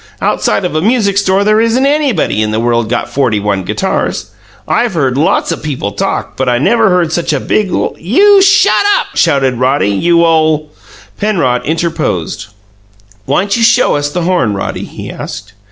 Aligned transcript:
Outside 0.19 0.65
of 0.65 0.73
a 0.73 0.81
music 0.81 1.15
store 1.19 1.43
there 1.43 1.61
isn't 1.61 1.85
anybody 1.85 2.41
in 2.41 2.49
the 2.49 2.59
world 2.59 2.89
got 2.89 3.07
forty 3.13 3.39
one 3.39 3.61
guitars! 3.61 4.31
I've 4.67 4.95
heard 4.95 5.15
lots 5.15 5.51
o' 5.51 5.57
people 5.57 5.91
TALK, 5.91 6.35
but 6.37 6.49
I 6.49 6.57
never 6.57 6.89
heard 6.89 7.11
such 7.13 7.31
a 7.31 7.39
big 7.39 7.67
l" 7.69 7.95
"You 8.15 8.41
shut 8.41 8.83
up!" 8.97 9.15
shouted 9.15 9.59
Roddy. 9.59 9.89
"You 9.89 10.25
ole" 10.25 10.71
Penrod 11.19 11.63
interposed. 11.67 12.47
"Why'n't 13.27 13.55
you 13.55 13.61
show 13.61 13.95
us 13.95 14.09
the 14.09 14.23
horn, 14.23 14.55
Roddy?" 14.55 14.85
he 14.85 15.11
asked. 15.11 15.53